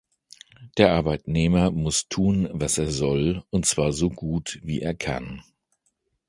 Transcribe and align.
Der 0.79 0.93
Arbeitnehmer 0.93 1.69
muss 1.69 2.09
tun, 2.09 2.49
was 2.53 2.79
er 2.79 2.89
soll, 2.89 3.43
und 3.51 3.67
zwar 3.67 3.93
so 3.93 4.09
gut, 4.09 4.59
wie 4.63 4.81
er 4.81 4.95
kann. 4.95 5.43